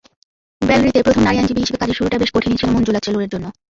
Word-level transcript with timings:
বেলরিতে 0.61 0.99
প্রথম 1.03 1.21
নারী 1.23 1.37
আইনজীবী 1.37 1.61
হিসেবে 1.61 1.81
কাজের 1.81 1.97
শুরুটা 1.97 2.17
বেশ 2.21 2.29
কঠিনই 2.33 2.59
ছিল 2.59 2.69
মঞ্জুলা 2.71 3.03
চেলুরের 3.03 3.31
জন্য। 3.33 3.45